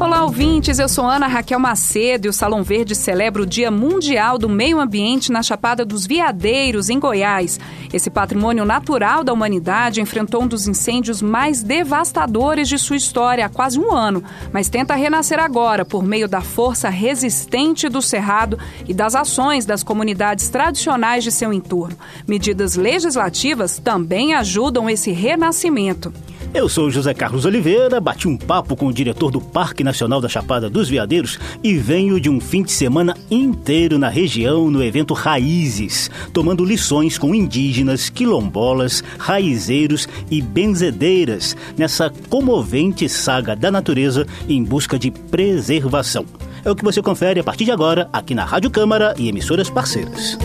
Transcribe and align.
Olá, 0.00 0.22
ouvintes. 0.22 0.78
Eu 0.78 0.88
sou 0.88 1.04
Ana 1.04 1.26
Raquel 1.26 1.58
Macedo 1.58 2.26
e 2.26 2.30
o 2.30 2.32
Salão 2.32 2.62
Verde 2.62 2.94
celebra 2.94 3.42
o 3.42 3.46
Dia 3.46 3.68
Mundial 3.68 4.38
do 4.38 4.48
Meio 4.48 4.78
Ambiente 4.78 5.32
na 5.32 5.42
Chapada 5.42 5.84
dos 5.84 6.06
Veadeiros, 6.06 6.88
em 6.88 7.00
Goiás. 7.00 7.58
Esse 7.92 8.08
patrimônio 8.08 8.64
natural 8.64 9.24
da 9.24 9.32
humanidade 9.32 10.00
enfrentou 10.00 10.44
um 10.44 10.46
dos 10.46 10.68
incêndios 10.68 11.20
mais 11.20 11.64
devastadores 11.64 12.68
de 12.68 12.78
sua 12.78 12.94
história 12.94 13.44
há 13.44 13.48
quase 13.48 13.80
um 13.80 13.92
ano, 13.92 14.22
mas 14.52 14.68
tenta 14.68 14.94
renascer 14.94 15.40
agora 15.40 15.84
por 15.84 16.04
meio 16.04 16.28
da 16.28 16.40
força 16.40 16.88
resistente 16.88 17.88
do 17.88 18.00
Cerrado 18.00 18.56
e 18.86 18.94
das 18.94 19.16
ações 19.16 19.66
das 19.66 19.82
comunidades 19.82 20.48
tradicionais 20.48 21.24
de 21.24 21.32
seu 21.32 21.52
entorno. 21.52 21.98
Medidas 22.24 22.76
legislativas 22.76 23.78
também 23.78 24.32
ajudam 24.32 24.88
esse 24.88 25.10
renascimento. 25.10 26.12
Eu 26.54 26.66
sou 26.66 26.90
José 26.90 27.12
Carlos 27.12 27.44
Oliveira, 27.44 28.00
bati 28.00 28.26
um 28.26 28.36
papo 28.36 28.74
com 28.74 28.86
o 28.86 28.92
diretor 28.92 29.30
do 29.30 29.40
Parque 29.40 29.84
Nacional 29.84 30.18
da 30.18 30.28
Chapada 30.28 30.70
dos 30.70 30.88
Veadeiros 30.88 31.38
e 31.62 31.76
venho 31.76 32.18
de 32.18 32.30
um 32.30 32.40
fim 32.40 32.62
de 32.62 32.72
semana 32.72 33.14
inteiro 33.30 33.98
na 33.98 34.08
região 34.08 34.70
no 34.70 34.82
evento 34.82 35.12
Raízes, 35.12 36.10
tomando 36.32 36.64
lições 36.64 37.18
com 37.18 37.34
indígenas, 37.34 38.08
quilombolas, 38.08 39.04
raizeiros 39.18 40.08
e 40.30 40.40
benzedeiras 40.40 41.54
nessa 41.76 42.10
comovente 42.30 43.08
saga 43.08 43.54
da 43.54 43.70
natureza 43.70 44.26
em 44.48 44.64
busca 44.64 44.98
de 44.98 45.10
preservação. 45.10 46.24
É 46.64 46.70
o 46.70 46.74
que 46.74 46.84
você 46.84 47.02
confere 47.02 47.40
a 47.40 47.44
partir 47.44 47.66
de 47.66 47.70
agora 47.70 48.08
aqui 48.10 48.34
na 48.34 48.44
Rádio 48.44 48.70
Câmara 48.70 49.14
e 49.18 49.28
emissoras 49.28 49.68
parceiras. 49.68 50.38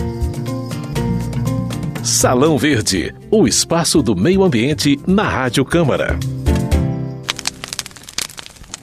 Salão 2.04 2.58
Verde, 2.58 3.14
o 3.30 3.48
espaço 3.48 4.02
do 4.02 4.14
meio 4.14 4.44
ambiente 4.44 5.00
na 5.06 5.26
Rádio 5.26 5.64
Câmara. 5.64 6.18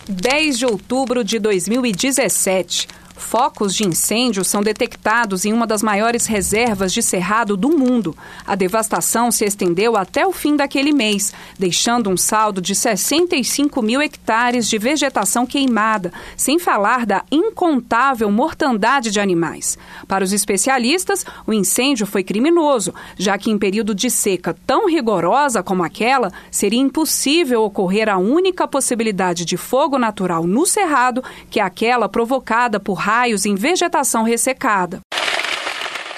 10 0.10 0.58
de 0.58 0.66
outubro 0.66 1.24
de 1.24 1.38
2017. 1.38 2.88
Focos 3.22 3.74
de 3.74 3.88
incêndio 3.88 4.44
são 4.44 4.62
detectados 4.62 5.46
em 5.46 5.54
uma 5.54 5.66
das 5.66 5.82
maiores 5.82 6.26
reservas 6.26 6.91
de 6.91 7.02
cerrado 7.02 7.55
do 7.55 7.70
mundo. 7.70 8.18
A 8.46 8.55
devastação 8.55 9.32
se 9.32 9.46
estendeu 9.46 9.96
até 9.96 10.28
o 10.28 10.34
fim 10.34 10.58
daquele 10.58 10.91
mês, 10.91 11.32
deixando 11.58 12.10
um 12.10 12.18
saldo 12.18 12.60
de 12.60 12.76
65 12.76 13.82
mil 13.82 14.02
hectares 14.02 14.68
de 14.68 14.78
vegetação 14.78 15.46
queimada, 15.46 16.12
sem 16.36 16.60
falar 16.60 17.05
da 17.05 17.24
incontável 17.32 18.30
mortandade 18.30 19.12
de 19.12 19.20
animais. 19.20 19.78
Para 20.08 20.26
os 20.26 20.34
especialistas, 20.34 21.26
o 21.48 21.54
incêndio 21.54 22.06
foi 22.06 22.24
criminoso, 22.24 22.94
já 23.18 23.38
que 23.38 23.50
em 23.50 23.58
período 23.58 23.96
de 23.96 24.10
seca 24.10 24.58
tão 24.68 24.90
rigorosa 24.90 25.63
como 25.63 25.84
aquela, 25.84 26.34
seria 26.50 26.82
impossível 26.82 27.63
ocorrer 27.63 28.10
a 28.10 28.18
única 28.18 28.68
possibilidade 28.68 29.46
de 29.46 29.56
fogo 29.56 29.98
natural 29.98 30.46
no 30.46 30.66
cerrado, 30.66 31.24
que 31.50 31.62
é 31.62 31.63
aquela 31.63 32.10
provocada 32.10 32.78
por 32.78 32.96
raios 33.12 33.45
em 33.45 33.55
vegetação 33.55 34.23
ressecada. 34.23 35.01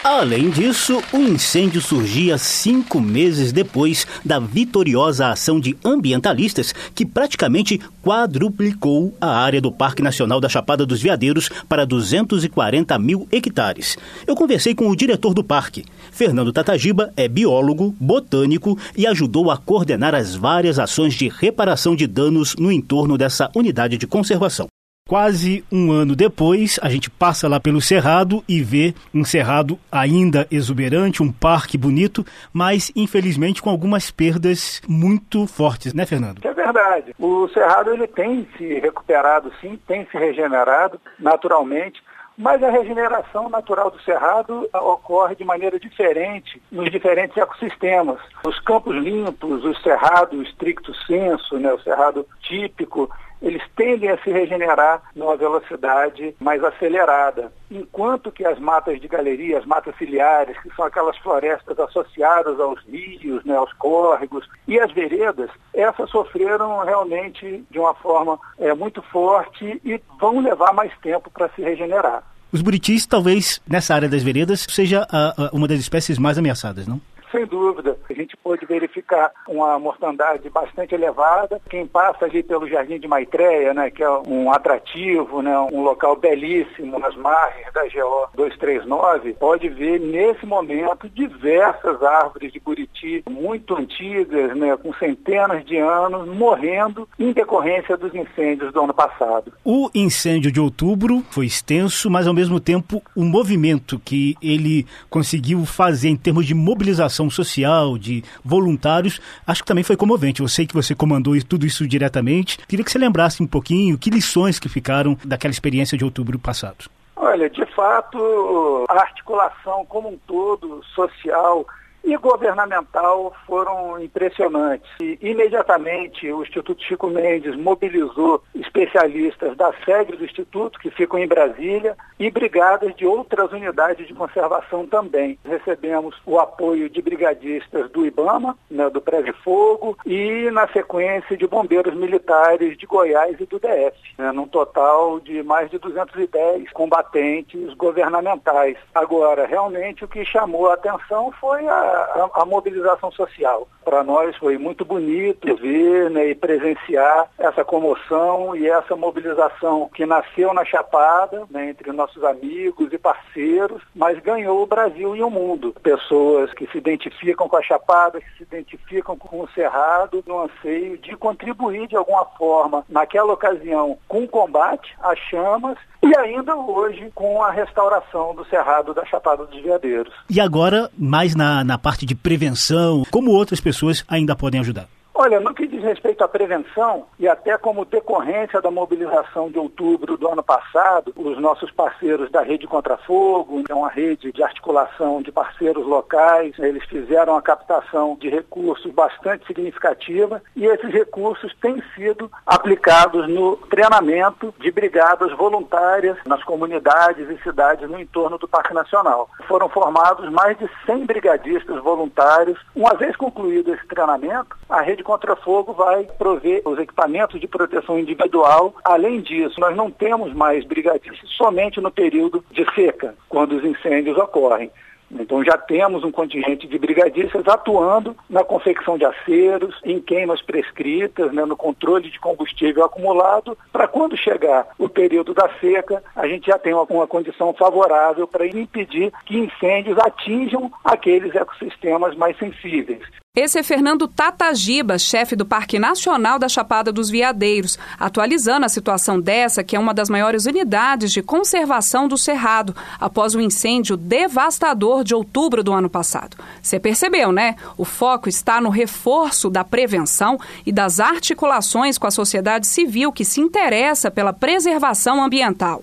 Além 0.04 0.50
disso, 0.50 1.02
o 1.12 1.18
incêndio 1.18 1.82
surgia 1.82 2.38
cinco 2.38 3.02
meses 3.02 3.52
depois 3.52 4.06
da 4.24 4.38
vitoriosa 4.38 5.30
ação 5.30 5.60
de 5.60 5.76
ambientalistas 5.84 6.72
que 6.94 7.04
praticamente 7.04 7.80
quadruplicou 8.04 9.16
a 9.20 9.28
área 9.28 9.60
do 9.60 9.72
Parque 9.72 10.04
Nacional 10.04 10.40
da 10.40 10.50
Chapada 10.50 10.86
dos 10.86 11.02
Veadeiros 11.02 11.50
para 11.68 11.86
240 11.86 13.00
mil 13.00 13.28
hectares. 13.32 13.98
Eu 14.28 14.36
conversei 14.36 14.76
com 14.76 14.88
o 14.88 14.96
diretor 14.96 15.34
do 15.34 15.44
parque. 15.44 15.86
Fernando 16.12 16.54
Tatagiba 16.54 17.12
é 17.18 17.28
biólogo, 17.28 17.96
botânico 18.00 18.78
e 18.96 19.08
ajudou 19.08 19.50
a 19.50 19.58
coordenar 19.58 20.14
as 20.14 20.36
várias 20.36 20.78
ações 20.78 21.16
de 21.16 21.28
reparação 21.28 21.96
de 21.96 22.06
danos 22.06 22.56
no 22.58 22.72
entorno 22.72 23.18
dessa 23.18 23.50
unidade 23.56 23.98
de 23.98 24.06
conservação. 24.06 24.68
Quase 25.08 25.66
um 25.70 25.92
ano 25.92 26.16
depois, 26.16 26.80
a 26.82 26.88
gente 26.88 27.10
passa 27.10 27.46
lá 27.50 27.60
pelo 27.60 27.82
Cerrado 27.82 28.42
e 28.48 28.64
vê 28.64 28.96
um 29.14 29.26
Cerrado 29.26 29.78
ainda 29.92 30.48
exuberante, 30.50 31.22
um 31.22 31.30
parque 31.30 31.78
bonito, 31.78 32.26
mas 32.54 32.90
infelizmente 32.96 33.62
com 33.62 33.70
algumas 33.70 34.10
perdas 34.10 34.82
muito 34.88 35.46
fortes, 35.46 35.94
né, 35.94 36.06
Fernando? 36.06 36.40
É 36.42 36.54
verdade. 36.54 37.14
O 37.20 37.50
Cerrado 37.50 37.92
ele 37.92 38.08
tem 38.08 38.48
se 38.58 38.80
recuperado, 38.80 39.52
sim, 39.60 39.78
tem 39.86 40.08
se 40.10 40.18
regenerado 40.18 41.00
naturalmente. 41.20 42.02
Mas 42.36 42.64
a 42.64 42.72
regeneração 42.72 43.48
natural 43.48 43.92
do 43.92 44.02
cerrado 44.02 44.68
ocorre 44.74 45.36
de 45.36 45.44
maneira 45.44 45.80
diferente 45.80 46.60
nos 46.72 46.90
diferentes 46.90 47.38
ecossistemas. 47.38 48.20
Os 48.44 48.60
campos 48.62 48.96
limpos, 48.96 49.64
o 49.64 49.76
cerrado 49.82 50.42
estricto 50.42 50.96
senso, 51.06 51.60
né, 51.60 51.72
o 51.72 51.80
cerrado 51.82 52.26
típico, 52.42 53.08
eles 53.44 53.62
tendem 53.76 54.10
a 54.10 54.18
se 54.20 54.32
regenerar 54.32 55.04
numa 55.14 55.36
velocidade 55.36 56.34
mais 56.40 56.64
acelerada, 56.64 57.52
enquanto 57.70 58.32
que 58.32 58.46
as 58.46 58.58
matas 58.58 59.02
de 59.02 59.08
galeria, 59.08 59.60
as 59.60 59.66
matas 59.66 59.96
ciliares, 59.98 60.58
que 60.62 60.74
são 60.76 60.86
aquelas 60.86 61.18
florestas 61.18 61.78
associadas 61.78 62.58
aos 62.60 62.82
rios, 62.86 63.44
né, 63.44 63.56
aos 63.56 63.74
córregos 63.74 64.48
e 64.66 64.80
as 64.80 64.92
veredas, 64.94 65.50
essas 65.74 66.10
sofreram 66.10 66.84
realmente 66.86 67.66
de 67.70 67.78
uma 67.80 67.94
forma 67.94 68.40
é, 68.58 68.74
muito 68.74 69.02
forte 69.02 69.82
e 69.84 70.02
vão 70.20 70.40
levar 70.40 70.74
mais 70.74 70.92
tempo 71.00 71.30
para 71.30 71.50
se 71.50 71.62
regenerar. 71.62 72.24
Os 72.52 72.62
buritis, 72.62 73.06
talvez, 73.06 73.60
nessa 73.68 73.96
área 73.96 74.08
das 74.08 74.24
veredas, 74.24 74.66
seja 74.70 75.06
a, 75.12 75.48
a, 75.48 75.50
uma 75.52 75.68
das 75.68 75.80
espécies 75.80 76.18
mais 76.18 76.38
ameaçadas, 76.38 76.88
não? 76.88 77.02
Sem 77.32 77.46
dúvida. 77.48 77.93
A 78.14 78.16
gente 78.16 78.38
pôde 78.38 78.64
verificar 78.66 79.32
uma 79.48 79.80
mortandade 79.80 80.48
bastante 80.50 80.94
elevada. 80.94 81.60
Quem 81.68 81.88
passa 81.88 82.26
ali 82.26 82.44
pelo 82.44 82.68
Jardim 82.68 83.00
de 83.00 83.08
Maitreya, 83.08 83.74
né, 83.74 83.90
que 83.90 84.04
é 84.04 84.10
um 84.28 84.52
atrativo, 84.52 85.42
né, 85.42 85.58
um 85.72 85.82
local 85.82 86.16
belíssimo 86.16 87.00
nas 87.00 87.16
margens 87.16 87.74
da 87.74 87.82
GO 87.84 88.28
239, 88.36 89.34
pode 89.34 89.68
ver 89.68 90.00
nesse 90.00 90.46
momento 90.46 91.10
diversas 91.10 92.04
árvores 92.04 92.54
de 92.54 92.60
Buriti 92.60 93.24
muito 93.28 93.76
antigas, 93.76 94.56
né, 94.56 94.78
com 94.78 94.94
centenas 94.94 95.66
de 95.66 95.78
anos, 95.78 96.28
morrendo 96.28 97.10
em 97.18 97.32
decorrência 97.32 97.98
dos 97.98 98.14
incêndios 98.14 98.72
do 98.72 98.82
ano 98.82 98.94
passado. 98.94 99.52
O 99.66 99.90
incêndio 99.96 100.52
de 100.52 100.60
outubro 100.60 101.24
foi 101.32 101.48
extenso, 101.48 102.12
mas 102.12 102.28
ao 102.28 102.34
mesmo 102.34 102.60
tempo 102.60 103.02
o 103.16 103.24
movimento 103.24 104.00
que 104.00 104.36
ele 104.40 104.86
conseguiu 105.10 105.66
fazer 105.66 106.10
em 106.10 106.16
termos 106.16 106.46
de 106.46 106.54
mobilização 106.54 107.24
ação 107.24 107.30
social, 107.30 107.98
de 108.04 108.24
voluntários, 108.44 109.22
acho 109.48 109.64
que 109.64 109.68
também 109.68 109.84
foi 109.84 109.96
comovente. 109.96 110.42
Eu 110.42 110.48
sei 110.48 110.68
que 110.68 110.74
você 110.74 110.94
comandou 110.94 111.34
tudo 111.48 111.66
isso 111.66 111.88
diretamente. 111.88 112.58
Queria 112.68 112.84
que 112.84 112.92
você 112.92 113.00
lembrasse 113.00 113.42
um 113.42 113.48
pouquinho 113.48 113.98
que 113.98 114.10
lições 114.10 114.60
que 114.60 114.70
ficaram 114.70 115.18
daquela 115.24 115.52
experiência 115.52 115.98
de 115.98 116.04
outubro 116.04 116.38
passado. 116.38 116.86
Olha, 117.16 117.50
de 117.50 117.66
fato, 117.68 118.86
a 118.90 119.00
articulação 119.00 119.86
como 119.86 120.10
um 120.10 120.18
todo, 120.28 120.84
social, 120.94 121.66
e 122.04 122.18
governamental 122.18 123.34
foram 123.46 124.00
impressionantes. 124.02 124.90
E, 125.00 125.18
imediatamente 125.22 126.32
o 126.32 126.44
Instituto 126.44 126.84
Chico 126.84 127.08
Mendes 127.08 127.56
mobilizou 127.56 128.44
especialistas 128.54 129.56
da 129.56 129.72
sede 129.86 130.18
do 130.18 130.26
Instituto, 130.26 130.80
que 130.80 130.92
ficam 130.92 131.20
em 131.20 131.28
Brasília, 131.28 131.96
e 132.20 132.30
brigadas 132.30 132.96
de 132.96 133.06
outras 133.06 133.52
unidades 133.52 134.08
de 134.08 134.14
conservação 134.14 134.86
também. 134.86 135.38
Recebemos 135.44 136.16
o 136.26 136.40
apoio 136.40 136.90
de 136.90 137.02
brigadistas 137.02 137.90
do 137.92 138.06
IBAMA, 138.06 138.58
né, 138.70 138.90
do 138.90 139.02
Prédio 139.02 139.34
Fogo, 139.44 139.98
e 140.06 140.50
na 140.52 140.68
sequência 140.68 141.36
de 141.36 141.48
bombeiros 141.48 141.94
militares 141.94 142.78
de 142.78 142.86
Goiás 142.86 143.40
e 143.40 143.46
do 143.46 143.60
DF, 143.60 143.98
né, 144.18 144.32
num 144.32 144.48
total 144.48 145.20
de 145.20 145.44
mais 145.44 145.70
de 145.70 145.78
210 145.78 146.72
combatentes 146.72 147.74
governamentais. 147.74 148.78
Agora, 148.94 149.46
realmente 149.46 150.06
o 150.06 150.08
que 150.08 150.24
chamou 150.26 150.70
a 150.70 150.76
atenção 150.76 151.32
foi 151.40 151.68
a 151.68 151.93
a, 151.96 152.42
a 152.42 152.46
mobilização 152.46 153.12
social. 153.12 153.68
Para 153.84 154.04
nós 154.04 154.36
foi 154.38 154.58
muito 154.58 154.86
bonito 154.86 155.56
ver 155.56 156.10
né, 156.10 156.30
e 156.30 156.36
presenciar 156.36 157.30
essa 157.38 157.64
comoção 157.64 158.56
e 158.56 158.68
essa 158.68 158.96
mobilização 158.96 159.90
que 159.94 160.06
nasceu 160.06 160.54
na 160.54 160.64
Chapada, 160.64 161.44
né, 161.50 161.70
entre 161.70 161.92
nossos 161.92 162.24
amigos 162.24 162.92
e 162.92 162.98
parceiros, 162.98 163.82
mas 163.94 164.20
ganhou 164.20 164.64
o 164.64 164.68
Brasil 164.68 165.16
e 165.16 165.22
o 165.22 165.30
mundo. 165.30 165.76
Pessoas 165.84 166.54
que 166.54 166.66
se 166.68 166.78
identificam 166.78 167.48
com 167.48 167.58
a 167.58 167.62
Chapada, 167.62 168.22
que 168.22 168.38
se 168.38 168.44
identificam 168.44 169.18
com 169.18 169.42
o 169.42 169.50
Cerrado, 169.50 170.24
no 170.26 170.42
anseio 170.42 170.98
de 170.98 171.16
contribuir 171.16 171.88
de 171.88 171.96
alguma 171.96 172.26
forma, 172.38 172.86
naquela 172.90 173.34
ocasião, 173.34 173.98
com 174.08 174.24
o 174.24 174.28
combate 174.28 174.96
às 175.02 175.20
chamas 175.20 175.78
e 176.04 176.18
ainda 176.18 176.54
hoje 176.56 177.10
com 177.16 177.42
a 177.42 177.50
restauração 177.50 178.36
do 178.36 178.46
Cerrado 178.46 178.94
da 178.94 179.06
Chapada 179.06 179.46
dos 179.46 179.62
Veadeiros. 179.62 180.14
E 180.30 180.40
agora, 180.40 180.90
mais 180.98 181.34
na, 181.34 181.64
na 181.64 181.78
parte 181.84 182.06
de 182.06 182.16
prevenção, 182.16 183.04
como 183.12 183.32
outras 183.32 183.60
pessoas 183.60 184.06
ainda 184.08 184.38
podem 184.38 184.62
ajudar? 184.62 184.88
Olha, 185.16 185.40
no 185.40 185.54
que 185.54 185.68
diz 185.68 185.84
respeito 185.84 186.24
à 186.24 186.28
prevenção, 186.28 187.06
e 187.20 187.28
até 187.28 187.56
como 187.56 187.86
decorrência 187.86 188.60
da 188.60 188.72
mobilização 188.72 189.50
de 189.52 189.60
outubro 189.60 190.18
do 190.18 190.28
ano 190.28 190.42
passado, 190.42 191.14
os 191.16 191.40
nossos 191.40 191.70
parceiros 191.70 192.32
da 192.32 192.42
Rede 192.42 192.66
Contra 192.66 192.98
Fogo, 192.98 193.64
é 193.70 193.74
uma 193.76 193.90
rede 193.90 194.32
de 194.32 194.44
articulação 194.44 195.22
de 195.22 195.32
parceiros 195.32 195.86
locais, 195.86 196.58
eles 196.58 196.84
fizeram 196.86 197.36
a 197.36 197.42
captação 197.44 198.18
de 198.20 198.28
recursos 198.28 198.92
bastante 198.92 199.46
significativa 199.46 200.42
e 200.56 200.66
esses 200.66 200.92
recursos 200.92 201.56
têm 201.62 201.82
sido 201.96 202.32
aplicados 202.44 203.30
no 203.30 203.56
treinamento 203.58 204.54
de 204.60 204.72
brigadas 204.72 205.32
voluntárias 205.34 206.18
nas 206.26 206.44
comunidades 206.44 207.30
e 207.30 207.44
cidades 207.44 207.88
no 207.88 208.00
entorno 208.00 208.40
do 208.40 208.48
Parque 208.48 208.74
Nacional. 208.74 209.30
Foram 209.48 209.70
formados 209.70 210.28
mais 210.32 210.58
de 210.58 210.68
100 210.88 211.06
brigadistas 211.06 211.82
voluntários. 211.84 212.60
Uma 212.76 212.96
vez 212.96 213.16
concluído 213.16 213.74
esse 213.74 213.86
treinamento, 213.86 214.58
a 214.68 214.82
Rede 214.82 215.03
Contra 215.04 215.36
Fogo 215.36 215.74
vai 215.74 216.06
prover 216.18 216.62
os 216.66 216.80
equipamentos 216.80 217.40
de 217.40 217.48
proteção 217.48 218.00
individual. 218.00 218.74
Além 218.84 219.22
disso, 219.22 219.60
nós 219.60 219.76
não 219.76 219.92
temos 219.92 220.34
mais 220.34 220.66
brigadistas 220.66 221.30
somente 221.32 221.80
no 221.80 221.92
período 221.92 222.44
de 222.52 222.66
seca, 222.74 223.14
quando 223.30 223.54
os 223.58 223.64
incêndios 223.64 224.18
ocorrem. 224.18 224.72
Então 225.20 225.44
já 225.44 225.58
temos 225.58 226.04
um 226.04 226.12
contingente 226.12 226.68
de 226.68 226.80
brigadistas 226.80 227.48
atuando 227.48 228.16
na 228.30 228.44
confecção 228.44 228.98
de 228.98 229.06
aceros, 229.06 229.80
em 229.84 230.00
queimas 230.00 230.42
prescritas, 230.42 231.32
né, 231.32 231.46
no 231.46 231.56
controle 231.56 232.10
de 232.10 232.20
combustível 232.20 232.84
acumulado, 232.84 233.58
para 233.72 233.88
quando 233.88 234.18
chegar 234.18 234.68
o 234.78 234.90
período 234.90 235.34
da 235.34 235.50
seca, 235.60 236.04
a 236.16 236.28
gente 236.28 236.48
já 236.48 236.58
tem 236.58 236.74
uma 236.74 237.08
condição 237.08 237.54
favorável 237.54 238.28
para 238.28 238.48
impedir 238.48 239.12
que 239.26 239.38
incêndios 239.38 239.98
atinjam 240.00 240.72
aqueles 240.84 241.36
ecossistemas 241.36 242.16
mais 242.16 242.38
sensíveis. 242.38 243.04
Esse 243.36 243.58
é 243.58 243.64
Fernando 243.64 244.08
Tatagiba, 244.08 245.00
chefe 245.00 245.36
do 245.36 245.44
Parque 245.44 245.80
Nacional 245.80 246.38
da 246.38 246.48
Chapada 246.48 246.92
dos 246.92 247.10
Veadeiros, 247.10 247.80
atualizando 248.00 248.64
a 248.64 248.70
situação 248.70 249.20
dessa, 249.20 249.64
que 249.64 249.76
é 249.76 249.80
uma 249.80 249.92
das 249.92 250.08
maiores 250.08 250.46
unidades 250.46 251.12
de 251.12 251.24
conservação 251.24 252.08
do 252.08 252.16
Cerrado, 252.16 252.76
após 253.00 253.34
o 253.34 253.42
incêndio 253.42 253.98
devastador 253.98 255.04
de 255.04 255.16
outubro 255.16 255.64
do 255.64 255.74
ano 255.74 255.90
passado. 255.90 256.38
Você 256.62 256.80
percebeu, 256.80 257.32
né? 257.32 257.56
O 257.76 257.84
foco 257.84 258.30
está 258.30 258.62
no 258.62 258.70
reforço 258.70 259.50
da 259.50 259.64
prevenção 259.64 260.40
e 260.64 260.72
das 260.72 261.00
articulações 261.00 261.98
com 261.98 262.06
a 262.06 262.12
sociedade 262.12 262.68
civil 262.68 263.12
que 263.12 263.26
se 263.26 263.42
interessa 263.42 264.12
pela 264.12 264.32
preservação 264.32 265.24
ambiental. 265.24 265.82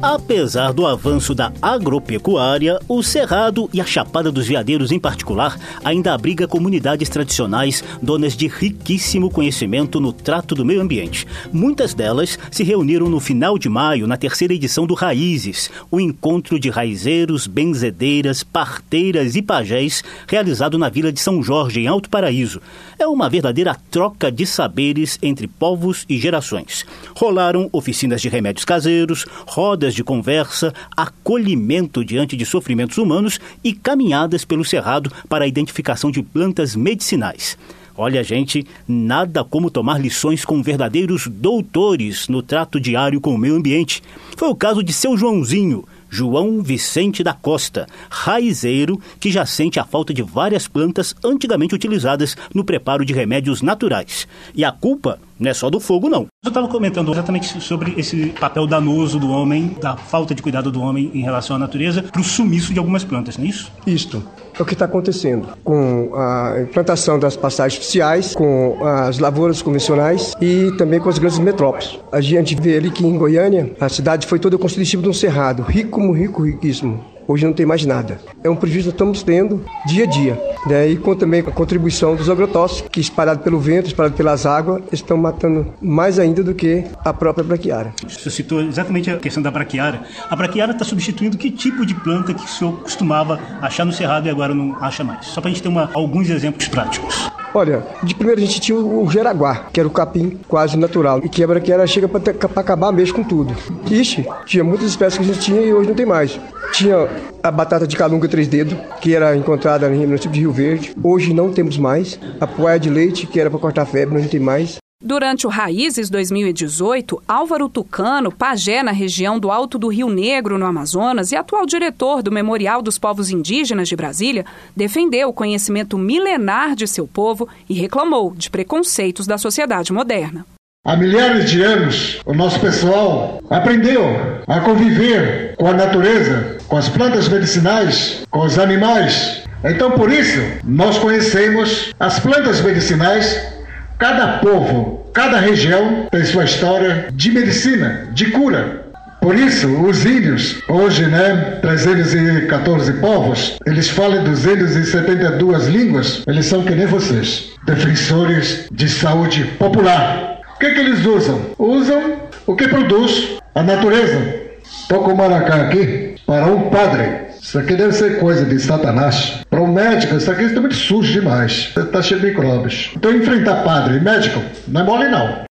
Apesar 0.00 0.72
do 0.72 0.86
avanço 0.86 1.34
da 1.34 1.52
agropecuária, 1.60 2.78
o 2.86 3.02
Cerrado 3.02 3.68
e 3.72 3.80
a 3.80 3.84
Chapada 3.84 4.30
dos 4.30 4.46
Veadeiros 4.46 4.92
em 4.92 4.98
particular 4.98 5.58
ainda 5.82 6.14
abriga 6.14 6.46
comunidades 6.46 7.08
tradicionais 7.08 7.82
donas 8.00 8.36
de 8.36 8.46
riquíssimo 8.46 9.28
conhecimento 9.28 9.98
no 9.98 10.12
trato 10.12 10.54
do 10.54 10.64
meio 10.64 10.80
ambiente. 10.80 11.26
Muitas 11.52 11.94
delas 11.94 12.38
se 12.48 12.62
reuniram 12.62 13.08
no 13.08 13.18
final 13.18 13.58
de 13.58 13.68
maio 13.68 14.06
na 14.06 14.16
terceira 14.16 14.54
edição 14.54 14.86
do 14.86 14.94
Raízes, 14.94 15.68
o 15.90 15.98
encontro 15.98 16.60
de 16.60 16.70
raizeiros, 16.70 17.48
benzedeiras, 17.48 18.44
parteiras 18.44 19.34
e 19.34 19.42
pajés 19.42 20.04
realizado 20.28 20.78
na 20.78 20.88
Vila 20.88 21.10
de 21.10 21.18
São 21.18 21.42
Jorge, 21.42 21.80
em 21.80 21.88
Alto 21.88 22.08
Paraíso. 22.08 22.62
É 22.98 23.06
uma 23.06 23.30
verdadeira 23.30 23.76
troca 23.92 24.30
de 24.30 24.44
saberes 24.44 25.20
entre 25.22 25.46
povos 25.46 26.04
e 26.08 26.18
gerações. 26.18 26.84
Rolaram 27.14 27.70
oficinas 27.72 28.20
de 28.20 28.28
remédios 28.28 28.64
caseiros, 28.64 29.24
rodas 29.46 29.94
de 29.94 30.02
conversa, 30.02 30.74
acolhimento 30.96 32.04
diante 32.04 32.36
de 32.36 32.44
sofrimentos 32.44 32.98
humanos 32.98 33.38
e 33.62 33.72
caminhadas 33.72 34.44
pelo 34.44 34.64
cerrado 34.64 35.12
para 35.28 35.44
a 35.44 35.48
identificação 35.48 36.10
de 36.10 36.24
plantas 36.24 36.74
medicinais. 36.74 37.56
Olha, 37.96 38.22
gente, 38.24 38.66
nada 38.86 39.44
como 39.44 39.70
tomar 39.70 40.00
lições 40.00 40.44
com 40.44 40.60
verdadeiros 40.60 41.28
doutores 41.28 42.26
no 42.26 42.42
trato 42.42 42.80
diário 42.80 43.20
com 43.20 43.32
o 43.32 43.38
meio 43.38 43.54
ambiente. 43.54 44.02
Foi 44.36 44.48
o 44.48 44.56
caso 44.56 44.82
de 44.82 44.92
seu 44.92 45.16
Joãozinho, 45.16 45.84
João 46.10 46.62
Vicente 46.62 47.22
da 47.22 47.32
Costa, 47.32 47.86
raizeiro 48.08 49.00
que 49.20 49.30
já 49.30 49.44
sente 49.44 49.78
a 49.78 49.84
falta 49.84 50.12
de 50.12 50.22
várias 50.22 50.66
plantas 50.66 51.14
antigamente 51.24 51.74
utilizadas 51.74 52.36
no 52.54 52.64
preparo 52.64 53.04
de 53.04 53.12
remédios 53.12 53.62
naturais. 53.62 54.26
E 54.54 54.64
a 54.64 54.72
culpa 54.72 55.18
não 55.38 55.50
é 55.50 55.54
só 55.54 55.70
do 55.70 55.78
fogo, 55.78 56.08
não. 56.08 56.26
Eu 56.44 56.48
estava 56.48 56.68
comentando 56.68 57.12
exatamente 57.12 57.60
sobre 57.60 57.94
esse 57.96 58.26
papel 58.40 58.66
danoso 58.66 59.18
do 59.18 59.30
homem, 59.30 59.76
da 59.80 59.96
falta 59.96 60.34
de 60.34 60.42
cuidado 60.42 60.70
do 60.70 60.80
homem 60.80 61.10
em 61.14 61.22
relação 61.22 61.56
à 61.56 61.58
natureza, 61.58 62.02
para 62.02 62.20
o 62.20 62.24
sumiço 62.24 62.72
de 62.72 62.78
algumas 62.78 63.04
plantas, 63.04 63.36
não 63.36 63.44
é 63.44 63.48
isso? 63.48 63.70
Isto 63.86 64.24
é 64.58 64.62
o 64.62 64.66
que 64.66 64.74
está 64.74 64.84
acontecendo 64.84 65.48
com 65.62 66.10
a 66.14 66.56
implantação 66.62 67.18
das 67.18 67.36
passagens 67.36 67.78
artificiais, 67.78 68.34
com 68.34 68.78
as 68.84 69.18
lavouras 69.18 69.62
convencionais 69.62 70.34
e 70.40 70.72
também 70.76 71.00
com 71.00 71.08
as 71.08 71.18
grandes 71.18 71.38
metrópoles. 71.38 71.98
A 72.10 72.20
gente 72.20 72.54
vê 72.60 72.76
ali 72.76 72.90
que 72.90 73.06
em 73.06 73.16
Goiânia 73.16 73.72
a 73.80 73.88
cidade 73.88 74.26
foi 74.26 74.38
toda 74.38 74.58
construída 74.58 74.88
em 74.88 74.90
cima 74.90 75.02
de 75.02 75.08
um 75.08 75.12
cerrado, 75.12 75.62
rico 75.62 76.12
rico, 76.12 76.42
riquíssimo. 76.42 77.17
Hoje 77.28 77.44
não 77.44 77.52
tem 77.52 77.66
mais 77.66 77.84
nada. 77.84 78.18
É 78.42 78.48
um 78.48 78.56
prejuízo 78.56 78.88
que 78.88 78.94
estamos 78.94 79.22
tendo 79.22 79.62
dia 79.86 80.04
a 80.04 80.06
dia. 80.06 80.40
Né? 80.66 80.88
E 80.88 80.96
com 80.96 81.14
também 81.14 81.40
a 81.40 81.50
contribuição 81.50 82.16
dos 82.16 82.30
agrotóxicos, 82.30 82.88
que 82.90 83.00
espalhado 83.00 83.40
pelo 83.40 83.60
vento, 83.60 83.86
espalhado 83.86 84.16
pelas 84.16 84.46
águas, 84.46 84.82
estão 84.90 85.18
matando 85.18 85.74
mais 85.78 86.18
ainda 86.18 86.42
do 86.42 86.54
que 86.54 86.84
a 87.04 87.12
própria 87.12 87.44
braquiária. 87.44 87.92
Você 88.08 88.30
citou 88.30 88.62
exatamente 88.62 89.10
a 89.10 89.18
questão 89.18 89.42
da 89.42 89.50
braquiária. 89.50 90.00
A 90.30 90.34
braquiária 90.34 90.72
está 90.72 90.86
substituindo 90.86 91.36
que 91.36 91.50
tipo 91.50 91.84
de 91.84 91.94
planta 91.94 92.32
que 92.32 92.46
o 92.46 92.48
senhor 92.48 92.80
costumava 92.80 93.38
achar 93.60 93.84
no 93.84 93.92
cerrado 93.92 94.26
e 94.26 94.30
agora 94.30 94.54
não 94.54 94.74
acha 94.82 95.04
mais? 95.04 95.26
Só 95.26 95.42
para 95.42 95.50
a 95.50 95.52
gente 95.52 95.62
ter 95.62 95.68
uma, 95.68 95.90
alguns 95.92 96.30
exemplos 96.30 96.66
práticos. 96.68 97.30
Olha, 97.58 97.82
de 98.04 98.14
primeiro 98.14 98.40
a 98.40 98.44
gente 98.44 98.60
tinha 98.60 98.78
o 98.78 99.10
jeraguá, 99.10 99.66
que 99.72 99.80
era 99.80 99.88
o 99.88 99.90
capim 99.90 100.38
quase 100.46 100.76
natural, 100.76 101.18
e 101.24 101.28
que 101.28 101.42
a 101.42 101.46
braquiária 101.48 101.84
chega 101.88 102.08
para 102.08 102.60
acabar 102.60 102.92
mesmo 102.92 103.16
com 103.16 103.24
tudo. 103.24 103.52
Ixi, 103.90 104.24
tinha 104.46 104.62
muitas 104.62 104.86
espécies 104.86 105.18
que 105.18 105.24
a 105.24 105.34
gente 105.34 105.44
tinha 105.44 105.60
e 105.60 105.74
hoje 105.74 105.88
não 105.88 105.96
tem 105.96 106.06
mais. 106.06 106.38
Tinha 106.70 107.08
a 107.42 107.50
batata 107.50 107.84
de 107.84 107.96
calunga 107.96 108.28
três 108.28 108.46
dedos, 108.46 108.78
que 109.00 109.12
era 109.12 109.36
encontrada 109.36 109.88
no 109.88 109.96
município 109.96 110.30
de 110.30 110.38
Rio 110.38 110.52
Verde. 110.52 110.94
Hoje 111.02 111.34
não 111.34 111.50
temos 111.52 111.76
mais. 111.76 112.16
A 112.40 112.46
poeia 112.46 112.78
de 112.78 112.90
leite, 112.90 113.26
que 113.26 113.40
era 113.40 113.50
para 113.50 113.58
cortar 113.58 113.86
febre, 113.86 114.22
não 114.22 114.28
tem 114.28 114.38
mais. 114.38 114.78
Durante 115.00 115.46
o 115.46 115.48
Raízes 115.48 116.10
2018, 116.10 117.22
Álvaro 117.28 117.68
Tucano, 117.68 118.32
pajé 118.32 118.82
na 118.82 118.90
região 118.90 119.38
do 119.38 119.48
Alto 119.48 119.78
do 119.78 119.86
Rio 119.86 120.08
Negro, 120.08 120.58
no 120.58 120.66
Amazonas, 120.66 121.30
e 121.30 121.36
atual 121.36 121.64
diretor 121.64 122.20
do 122.20 122.32
Memorial 122.32 122.82
dos 122.82 122.98
Povos 122.98 123.30
Indígenas 123.30 123.88
de 123.88 123.94
Brasília, 123.94 124.44
defendeu 124.74 125.28
o 125.28 125.32
conhecimento 125.32 125.96
milenar 125.96 126.74
de 126.74 126.88
seu 126.88 127.06
povo 127.06 127.48
e 127.68 127.74
reclamou 127.74 128.34
de 128.34 128.50
preconceitos 128.50 129.24
da 129.24 129.38
sociedade 129.38 129.92
moderna. 129.92 130.44
Há 130.84 130.96
milhares 130.96 131.48
de 131.48 131.62
anos, 131.62 132.20
o 132.26 132.34
nosso 132.34 132.58
pessoal 132.58 133.40
aprendeu 133.48 134.02
a 134.48 134.60
conviver 134.62 135.54
com 135.56 135.68
a 135.68 135.74
natureza, 135.74 136.58
com 136.66 136.76
as 136.76 136.88
plantas 136.88 137.28
medicinais, 137.28 138.26
com 138.28 138.40
os 138.40 138.58
animais. 138.58 139.44
Então, 139.62 139.92
por 139.92 140.10
isso, 140.10 140.40
nós 140.64 140.98
conhecemos 140.98 141.94
as 142.00 142.18
plantas 142.18 142.60
medicinais 142.60 143.57
Cada 143.98 144.38
povo, 144.38 145.10
cada 145.12 145.40
região 145.40 146.06
tem 146.08 146.24
sua 146.24 146.44
história 146.44 147.08
de 147.12 147.32
medicina, 147.32 148.06
de 148.12 148.30
cura. 148.30 148.86
Por 149.20 149.34
isso, 149.34 149.68
os 149.82 150.06
índios, 150.06 150.62
hoje, 150.68 151.04
né, 151.06 151.58
314 151.60 152.92
povos, 152.94 153.58
eles 153.66 153.90
falam 153.90 154.22
272 154.22 155.66
línguas, 155.66 156.22
eles 156.28 156.46
são 156.46 156.62
que 156.62 156.76
nem 156.76 156.86
vocês, 156.86 157.50
defensores 157.66 158.68
de 158.70 158.88
saúde 158.88 159.44
popular. 159.58 160.42
O 160.54 160.58
que, 160.60 160.70
que 160.70 160.78
eles 160.78 161.04
usam? 161.04 161.40
Usam 161.58 162.18
o 162.46 162.54
que 162.54 162.68
produz 162.68 163.36
a 163.52 163.64
natureza. 163.64 164.48
Estou 164.62 165.02
com 165.02 165.12
o 165.12 165.16
maracá 165.16 165.56
aqui 165.56 166.14
para 166.24 166.46
um 166.46 166.70
padre 166.70 167.27
isso 167.48 167.58
aqui 167.58 167.76
deve 167.76 167.92
ser 167.94 168.18
coisa 168.18 168.44
de 168.44 168.58
Satanás. 168.58 169.40
Para 169.48 169.62
um 169.62 169.72
médico, 169.72 170.14
isso 170.16 170.30
aqui 170.30 170.42
está 170.42 170.60
muito 170.60 170.74
sujo 170.74 171.10
demais. 171.10 171.72
Está 171.74 172.02
cheio 172.02 172.20
de 172.20 172.26
micróbios. 172.26 172.90
Então, 172.94 173.10
enfrentar 173.10 173.64
padre 173.64 173.96
e 173.96 174.00
médico 174.00 174.42
não 174.68 174.82
é 174.82 174.84
mole, 174.84 175.08
não. 175.08 175.47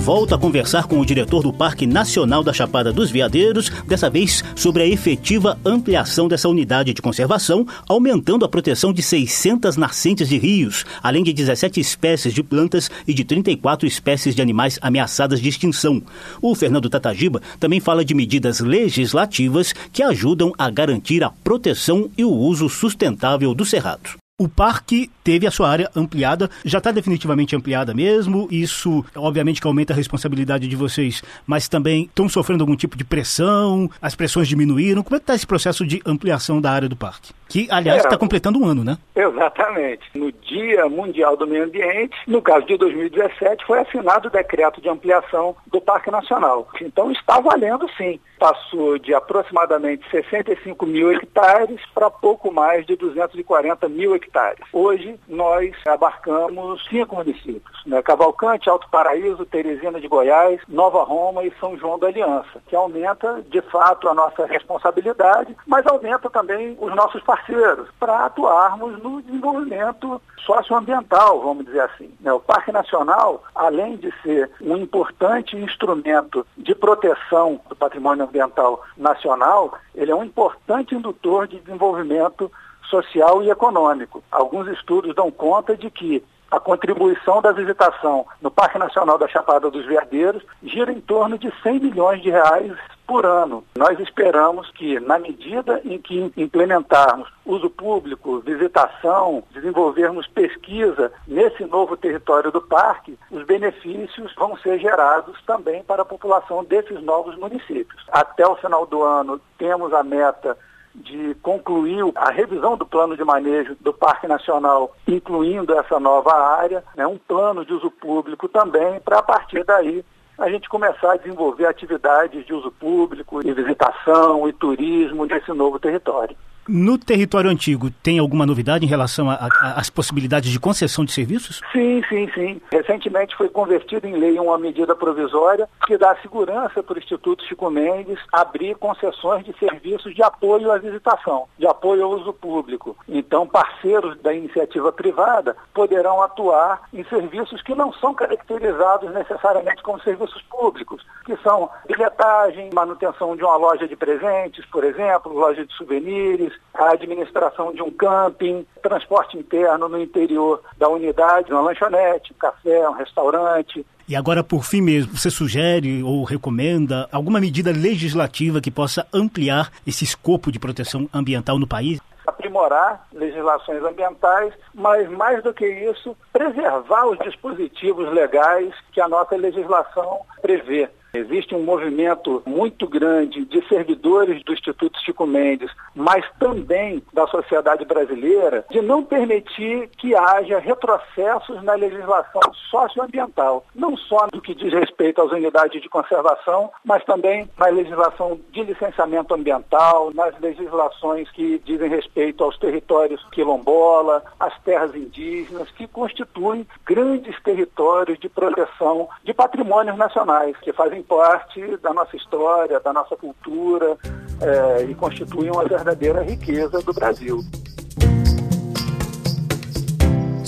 Eu 0.00 0.04
volto 0.04 0.34
a 0.34 0.38
conversar 0.38 0.86
com 0.86 0.98
o 0.98 1.04
diretor 1.04 1.42
do 1.42 1.52
Parque 1.52 1.86
Nacional 1.86 2.42
da 2.42 2.54
Chapada 2.54 2.90
dos 2.90 3.10
Veadeiros, 3.10 3.68
dessa 3.86 4.08
vez 4.08 4.42
sobre 4.56 4.82
a 4.82 4.86
efetiva 4.86 5.58
ampliação 5.62 6.26
dessa 6.26 6.48
unidade 6.48 6.94
de 6.94 7.02
conservação, 7.02 7.66
aumentando 7.86 8.42
a 8.42 8.48
proteção 8.48 8.94
de 8.94 9.02
600 9.02 9.76
nascentes 9.76 10.26
de 10.26 10.38
rios, 10.38 10.86
além 11.02 11.22
de 11.22 11.34
17 11.34 11.78
espécies 11.78 12.32
de 12.32 12.42
plantas 12.42 12.90
e 13.06 13.12
de 13.12 13.24
34 13.24 13.86
espécies 13.86 14.34
de 14.34 14.40
animais 14.40 14.78
ameaçadas 14.80 15.38
de 15.38 15.50
extinção. 15.50 16.02
O 16.40 16.54
Fernando 16.54 16.88
Tatagiba 16.88 17.42
também 17.60 17.78
fala 17.78 18.02
de 18.02 18.14
medidas 18.14 18.60
legislativas 18.60 19.74
que 19.92 20.02
ajudam 20.02 20.54
a 20.56 20.70
garantir 20.70 21.22
a 21.22 21.28
proteção 21.28 22.08
e 22.16 22.24
o 22.24 22.32
uso 22.32 22.70
sustentável 22.70 23.54
do 23.54 23.66
cerrado. 23.66 24.19
O 24.40 24.48
parque 24.48 25.10
teve 25.22 25.46
a 25.46 25.50
sua 25.50 25.68
área 25.68 25.90
ampliada, 25.94 26.48
já 26.64 26.78
está 26.78 26.90
definitivamente 26.90 27.54
ampliada 27.54 27.92
mesmo. 27.92 28.48
Isso, 28.50 29.04
obviamente, 29.14 29.60
que 29.60 29.66
aumenta 29.66 29.92
a 29.92 29.96
responsabilidade 29.96 30.66
de 30.66 30.74
vocês, 30.74 31.22
mas 31.46 31.68
também 31.68 32.04
estão 32.04 32.26
sofrendo 32.26 32.62
algum 32.62 32.74
tipo 32.74 32.96
de 32.96 33.04
pressão, 33.04 33.90
as 34.00 34.14
pressões 34.14 34.48
diminuíram. 34.48 35.02
Como 35.02 35.14
é 35.14 35.18
que 35.18 35.24
está 35.24 35.34
esse 35.34 35.46
processo 35.46 35.86
de 35.86 36.00
ampliação 36.06 36.58
da 36.58 36.70
área 36.70 36.88
do 36.88 36.96
parque? 36.96 37.34
Que, 37.50 37.68
aliás, 37.70 38.02
está 38.02 38.14
é, 38.14 38.18
completando 38.18 38.58
um 38.58 38.64
ano, 38.64 38.82
né? 38.82 38.96
Exatamente. 39.14 40.04
No 40.14 40.32
Dia 40.32 40.88
Mundial 40.88 41.36
do 41.36 41.46
Meio 41.46 41.64
Ambiente, 41.64 42.16
no 42.26 42.40
caso 42.40 42.64
de 42.64 42.78
2017, 42.78 43.66
foi 43.66 43.80
assinado 43.80 44.28
o 44.28 44.30
decreto 44.30 44.80
de 44.80 44.88
ampliação 44.88 45.54
do 45.66 45.82
Parque 45.82 46.10
Nacional. 46.10 46.66
Então 46.80 47.12
está 47.12 47.40
valendo 47.40 47.86
sim. 47.98 48.18
Passou 48.40 48.98
de 48.98 49.12
aproximadamente 49.12 50.08
65 50.10 50.86
mil 50.86 51.12
hectares 51.12 51.78
para 51.94 52.10
pouco 52.10 52.50
mais 52.50 52.86
de 52.86 52.96
240 52.96 53.86
mil 53.86 54.14
hectares. 54.16 54.64
Hoje, 54.72 55.20
nós 55.28 55.76
abarcamos 55.86 56.82
cinco 56.88 57.16
municípios, 57.16 57.84
né? 57.84 58.00
Cavalcante, 58.00 58.70
Alto 58.70 58.88
Paraíso, 58.88 59.44
Teresina 59.44 60.00
de 60.00 60.08
Goiás, 60.08 60.58
Nova 60.66 61.04
Roma 61.04 61.44
e 61.44 61.52
São 61.60 61.76
João 61.76 61.98
da 61.98 62.06
Aliança, 62.06 62.62
que 62.66 62.74
aumenta, 62.74 63.44
de 63.50 63.60
fato, 63.60 64.08
a 64.08 64.14
nossa 64.14 64.46
responsabilidade, 64.46 65.54
mas 65.66 65.86
aumenta 65.86 66.30
também 66.30 66.78
os 66.80 66.94
nossos 66.94 67.22
parceiros 67.22 67.90
para 68.00 68.24
atuarmos 68.24 69.02
no 69.02 69.20
desenvolvimento 69.20 70.18
socioambiental, 70.46 71.40
vamos 71.40 71.66
dizer 71.66 71.82
assim. 71.82 72.10
Né? 72.20 72.32
O 72.32 72.40
Parque 72.40 72.72
Nacional, 72.72 73.42
além 73.54 73.96
de 73.96 74.12
ser 74.22 74.50
um 74.60 74.76
importante 74.76 75.56
instrumento 75.56 76.46
de 76.56 76.74
proteção 76.74 77.60
do 77.68 77.76
patrimônio 77.76 78.24
ambiental 78.30 78.82
nacional, 78.96 79.74
ele 79.94 80.10
é 80.10 80.14
um 80.14 80.24
importante 80.24 80.94
indutor 80.94 81.46
de 81.46 81.58
desenvolvimento 81.58 82.50
social 82.88 83.42
e 83.42 83.50
econômico. 83.50 84.22
Alguns 84.30 84.68
estudos 84.68 85.14
dão 85.14 85.30
conta 85.30 85.76
de 85.76 85.90
que 85.90 86.24
a 86.50 86.58
contribuição 86.58 87.40
da 87.40 87.52
visitação 87.52 88.26
no 88.40 88.50
Parque 88.50 88.78
Nacional 88.78 89.16
da 89.16 89.28
Chapada 89.28 89.70
dos 89.70 89.86
Veadeiros 89.86 90.42
gira 90.62 90.90
em 90.90 91.00
torno 91.00 91.38
de 91.38 91.52
100 91.62 91.80
milhões 91.80 92.22
de 92.22 92.30
reais 92.30 92.72
por 93.10 93.26
ano. 93.26 93.64
Nós 93.76 93.98
esperamos 93.98 94.70
que, 94.70 95.00
na 95.00 95.18
medida 95.18 95.80
em 95.84 95.98
que 95.98 96.32
implementarmos 96.36 97.28
uso 97.44 97.68
público, 97.68 98.38
visitação, 98.38 99.42
desenvolvermos 99.50 100.28
pesquisa 100.28 101.10
nesse 101.26 101.64
novo 101.64 101.96
território 101.96 102.52
do 102.52 102.62
parque, 102.62 103.18
os 103.28 103.44
benefícios 103.44 104.32
vão 104.36 104.56
ser 104.58 104.78
gerados 104.78 105.36
também 105.44 105.82
para 105.82 106.02
a 106.02 106.04
população 106.04 106.62
desses 106.62 107.02
novos 107.02 107.36
municípios. 107.36 108.00
Até 108.12 108.46
o 108.46 108.54
final 108.54 108.86
do 108.86 109.02
ano, 109.02 109.40
temos 109.58 109.92
a 109.92 110.04
meta 110.04 110.56
de 110.94 111.34
concluir 111.42 112.04
a 112.14 112.30
revisão 112.30 112.76
do 112.76 112.86
plano 112.86 113.16
de 113.16 113.24
manejo 113.24 113.76
do 113.80 113.92
Parque 113.92 114.28
Nacional, 114.28 114.94
incluindo 115.08 115.74
essa 115.74 115.98
nova 115.98 116.32
área, 116.32 116.84
né, 116.96 117.04
um 117.08 117.18
plano 117.18 117.64
de 117.64 117.72
uso 117.72 117.90
público 117.90 118.48
também, 118.48 119.00
para 119.00 119.18
a 119.18 119.22
partir 119.22 119.64
daí 119.64 120.04
a 120.40 120.48
gente 120.48 120.70
começar 120.70 121.12
a 121.12 121.16
desenvolver 121.16 121.66
atividades 121.66 122.46
de 122.46 122.54
uso 122.54 122.70
público 122.70 123.46
e 123.46 123.52
visitação 123.52 124.48
e 124.48 124.52
turismo 124.54 125.26
nesse 125.26 125.52
novo 125.52 125.78
território. 125.78 126.34
No 126.68 126.98
território 126.98 127.50
antigo, 127.50 127.90
tem 127.90 128.18
alguma 128.18 128.46
novidade 128.46 128.84
em 128.84 128.88
relação 128.88 129.28
às 129.30 129.90
possibilidades 129.90 130.50
de 130.50 130.60
concessão 130.60 131.04
de 131.04 131.12
serviços? 131.12 131.60
Sim, 131.72 132.02
sim, 132.08 132.30
sim. 132.34 132.60
Recentemente 132.70 133.34
foi 133.34 133.48
convertida 133.48 134.06
em 134.06 134.16
lei 134.16 134.38
uma 134.38 134.58
medida 134.58 134.94
provisória 134.94 135.68
que 135.86 135.96
dá 135.96 136.14
segurança 136.16 136.82
para 136.82 136.94
o 136.94 136.98
Instituto 136.98 137.44
Chico 137.44 137.70
Mendes 137.70 138.18
abrir 138.32 138.76
concessões 138.76 139.44
de 139.44 139.56
serviços 139.58 140.14
de 140.14 140.22
apoio 140.22 140.70
à 140.70 140.78
visitação, 140.78 141.46
de 141.58 141.66
apoio 141.66 142.04
ao 142.04 142.12
uso 142.12 142.32
público. 142.32 142.96
Então, 143.08 143.46
parceiros 143.46 144.16
da 144.20 144.32
iniciativa 144.32 144.92
privada 144.92 145.56
poderão 145.74 146.22
atuar 146.22 146.82
em 146.92 147.02
serviços 147.04 147.62
que 147.62 147.74
não 147.74 147.92
são 147.94 148.14
caracterizados 148.14 149.12
necessariamente 149.12 149.82
como 149.82 150.00
serviços 150.02 150.42
públicos, 150.42 151.04
que 151.24 151.36
são 151.38 151.68
bilhetagem, 151.86 152.70
manutenção 152.72 153.34
de 153.34 153.42
uma 153.42 153.56
loja 153.56 153.88
de 153.88 153.96
presentes, 153.96 154.64
por 154.66 154.84
exemplo, 154.84 155.32
loja 155.32 155.64
de 155.64 155.72
souvenirs, 155.74 156.49
a 156.74 156.92
administração 156.92 157.72
de 157.72 157.82
um 157.82 157.90
camping, 157.90 158.66
transporte 158.82 159.36
interno 159.36 159.88
no 159.88 160.00
interior 160.00 160.62
da 160.78 160.88
unidade, 160.88 161.52
uma 161.52 161.60
lanchonete, 161.60 162.32
um 162.32 162.38
café, 162.38 162.88
um 162.88 162.92
restaurante. 162.92 163.84
E 164.08 164.16
agora, 164.16 164.42
por 164.42 164.64
fim 164.64 164.80
mesmo, 164.80 165.16
você 165.16 165.30
sugere 165.30 166.02
ou 166.02 166.24
recomenda 166.24 167.08
alguma 167.12 167.38
medida 167.38 167.70
legislativa 167.70 168.60
que 168.60 168.70
possa 168.70 169.06
ampliar 169.12 169.70
esse 169.86 170.04
escopo 170.04 170.50
de 170.50 170.58
proteção 170.58 171.08
ambiental 171.12 171.58
no 171.58 171.66
país? 171.66 172.00
aprimorar 172.26 173.06
legislações 173.12 173.82
ambientais, 173.82 174.54
mas 174.74 175.08
mais 175.10 175.42
do 175.42 175.52
que 175.52 175.66
isso, 175.66 176.16
preservar 176.32 177.06
os 177.06 177.18
dispositivos 177.18 178.10
legais 178.12 178.72
que 178.92 179.00
a 179.00 179.08
nossa 179.08 179.36
legislação 179.36 180.20
prevê. 180.40 180.88
Existe 181.12 181.54
um 181.54 181.62
movimento 181.62 182.42
muito 182.46 182.86
grande 182.86 183.44
de 183.44 183.66
servidores 183.68 184.42
do 184.44 184.52
Instituto 184.52 185.00
Chico 185.00 185.26
Mendes, 185.26 185.70
mas 185.94 186.24
também 186.38 187.02
da 187.12 187.26
sociedade 187.26 187.84
brasileira, 187.84 188.64
de 188.70 188.80
não 188.80 189.02
permitir 189.02 189.88
que 189.98 190.14
haja 190.14 190.58
retrocessos 190.58 191.62
na 191.62 191.74
legislação 191.74 192.40
socioambiental, 192.70 193.64
não 193.74 193.96
só 193.96 194.28
no 194.32 194.40
que 194.40 194.54
diz 194.54 194.72
respeito 194.72 195.20
às 195.20 195.32
unidades 195.32 195.82
de 195.82 195.88
conservação, 195.88 196.70
mas 196.84 197.04
também 197.04 197.48
na 197.58 197.66
legislação 197.66 198.38
de 198.52 198.62
licenciamento 198.62 199.34
ambiental, 199.34 200.12
nas 200.14 200.38
legislações 200.40 201.28
que 201.30 201.60
dizem 201.64 201.88
respeito 201.88 202.44
aos 202.44 202.56
territórios 202.58 203.24
quilombola, 203.32 204.22
às 204.38 204.56
terras 204.62 204.94
indígenas, 204.94 205.70
que 205.72 205.88
constituem 205.88 206.66
grandes 206.86 207.40
territórios 207.42 208.18
de 208.18 208.28
proteção 208.28 209.08
de 209.24 209.34
patrimônios 209.34 209.96
nacionais, 209.96 210.56
que 210.58 210.72
fazem 210.72 210.99
fazem 211.00 211.02
parte 211.02 211.76
da 211.78 211.92
nossa 211.92 212.16
história, 212.16 212.80
da 212.80 212.92
nossa 212.92 213.16
cultura 213.16 213.96
é, 214.40 214.84
e 214.84 214.94
constituem 214.94 215.50
uma 215.50 215.64
verdadeira 215.64 216.22
riqueza 216.22 216.80
do 216.80 216.92
Brasil. 216.92 217.40